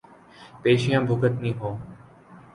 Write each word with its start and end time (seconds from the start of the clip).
پیشیاں 0.61 1.01
بھگتنی 1.07 1.51
ہوں۔ 1.59 1.75